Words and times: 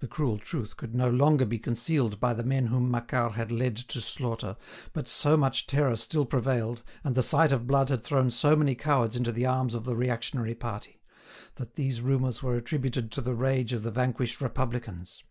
The 0.00 0.06
cruel 0.06 0.36
truth 0.36 0.76
could 0.76 0.94
no 0.94 1.08
longer 1.08 1.46
be 1.46 1.58
concealed 1.58 2.20
by 2.20 2.34
the 2.34 2.42
men 2.44 2.66
whom 2.66 2.90
Macquart 2.90 3.36
had 3.36 3.50
led 3.50 3.74
to 3.76 3.98
slaughter, 3.98 4.54
but 4.92 5.08
so 5.08 5.34
much 5.34 5.66
terror 5.66 5.96
still 5.96 6.26
prevailed, 6.26 6.82
and 7.02 7.14
the 7.14 7.22
sight 7.22 7.50
of 7.50 7.66
blood 7.66 7.88
had 7.88 8.04
thrown 8.04 8.30
so 8.30 8.54
many 8.54 8.74
cowards 8.74 9.16
into 9.16 9.32
the 9.32 9.46
arms 9.46 9.72
of 9.74 9.84
the 9.86 9.96
reactionary 9.96 10.54
party, 10.54 11.00
that 11.54 11.76
these 11.76 12.02
rumours 12.02 12.42
were 12.42 12.54
attributed 12.56 13.10
to 13.12 13.22
the 13.22 13.34
rage 13.34 13.72
of 13.72 13.82
the 13.82 13.90
vanquished 13.90 14.42
Republicans. 14.42 15.24